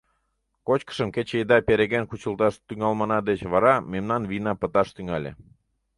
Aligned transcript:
Кочкышым 0.67 1.09
кече 1.15 1.35
еда 1.43 1.57
переген 1.67 2.05
кучылташ 2.07 2.53
тӱҥалмына 2.67 3.19
деч 3.29 3.39
вара 3.51 3.75
мемнан 3.91 4.23
вийна 4.29 4.53
пыташ 4.61 4.87
тӱҥале. 4.95 5.31